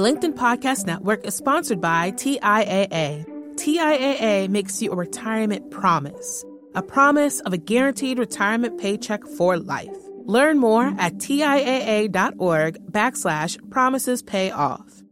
[0.00, 3.26] The LinkedIn Podcast Network is sponsored by TIAA.
[3.56, 6.42] TIAA makes you a retirement promise,
[6.74, 9.94] a promise of a guaranteed retirement paycheck for life.
[10.24, 15.02] Learn more at TIAA.org backslash promises pay off.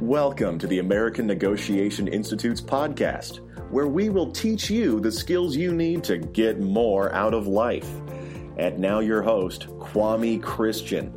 [0.00, 3.38] Welcome to the American Negotiation Institute's podcast,
[3.70, 7.88] where we will teach you the skills you need to get more out of life.
[8.56, 11.12] And now, your host, Kwame Christian.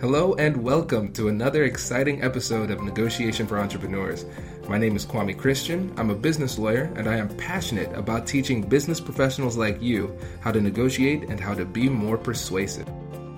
[0.00, 4.26] Hello, and welcome to another exciting episode of Negotiation for Entrepreneurs.
[4.68, 5.94] My name is Kwame Christian.
[5.96, 10.50] I'm a business lawyer, and I am passionate about teaching business professionals like you how
[10.50, 12.88] to negotiate and how to be more persuasive.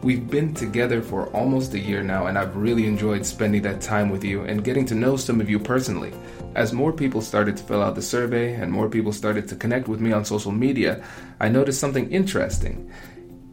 [0.06, 4.08] We've been together for almost a year now, and I've really enjoyed spending that time
[4.08, 6.12] with you and getting to know some of you personally.
[6.54, 9.88] As more people started to fill out the survey and more people started to connect
[9.88, 11.04] with me on social media,
[11.40, 12.88] I noticed something interesting.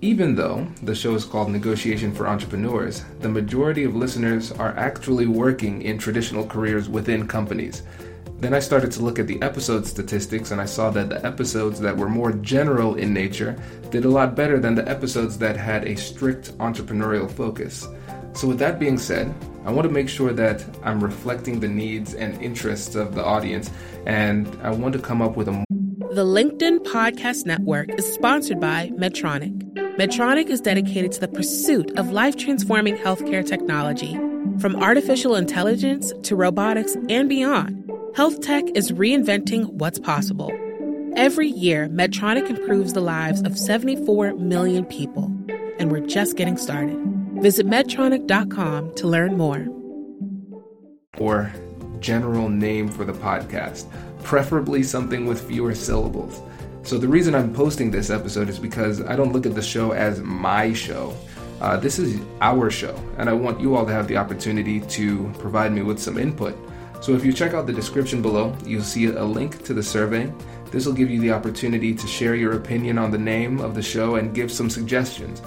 [0.01, 5.25] Even though the show is called Negotiation for Entrepreneurs, the majority of listeners are actually
[5.25, 7.81] working in traditional careers within companies.
[8.43, 11.79] Then I started to look at the episode statistics and I saw that the episodes
[11.79, 13.57] that were more general in nature
[13.89, 17.87] did a lot better than the episodes that had a strict entrepreneurial focus.
[18.33, 19.33] So, with that being said,
[19.63, 23.71] I want to make sure that I'm reflecting the needs and interests of the audience,
[24.05, 25.63] and I want to come up with a.
[26.11, 29.57] The LinkedIn Podcast Network is sponsored by Medtronic.
[29.95, 34.19] Medtronic is dedicated to the pursuit of life transforming healthcare technology.
[34.59, 37.82] From artificial intelligence to robotics and beyond,
[38.15, 40.51] health tech is reinventing what's possible.
[41.15, 45.25] Every year, Medtronic improves the lives of 74 million people,
[45.79, 46.97] and we're just getting started.
[47.41, 49.67] Visit Medtronic.com to learn more.
[51.17, 51.51] Or
[51.99, 53.89] general name for the podcast,
[54.23, 56.41] preferably something with fewer syllables.
[56.83, 59.91] So, the reason I'm posting this episode is because I don't look at the show
[59.91, 61.15] as my show.
[61.61, 65.31] Uh, this is our show, and I want you all to have the opportunity to
[65.39, 66.57] provide me with some input.
[67.03, 70.31] So if you check out the description below, you'll see a link to the survey.
[70.71, 73.81] This will give you the opportunity to share your opinion on the name of the
[73.81, 75.41] show and give some suggestions.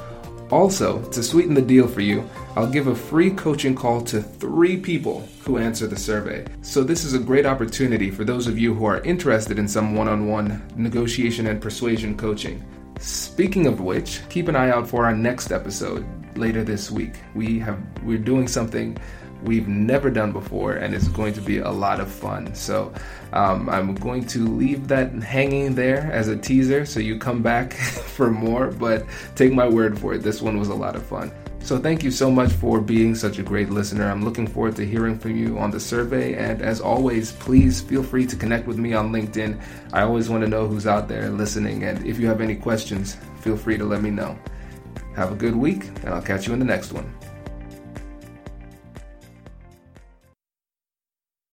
[0.51, 4.77] Also, to sweeten the deal for you, I'll give a free coaching call to three
[4.77, 6.45] people who answer the survey.
[6.61, 9.97] So, this is a great opportunity for those of you who are interested in some
[9.97, 12.63] one on one negotiation and persuasion coaching.
[12.99, 16.05] Speaking of which, keep an eye out for our next episode
[16.37, 17.15] later this week.
[17.35, 18.99] We have we're doing something
[19.47, 22.55] we've never done before, and it's going to be a lot of fun.
[22.55, 22.93] So
[23.33, 27.73] um, I'm going to leave that hanging there as a teaser so you come back
[28.17, 29.05] for more, but
[29.35, 31.33] take my word for it, this one was a lot of fun.
[31.67, 34.09] So thank you so much for being such a great listener.
[34.09, 36.35] I'm looking forward to hearing from you on the survey.
[36.35, 39.61] And as always, please feel free to connect with me on LinkedIn.
[39.93, 41.83] I always want to know who's out there listening.
[41.83, 44.39] And if you have any questions, feel free to let me know.
[45.17, 47.13] Have a good week, and I'll catch you in the next one.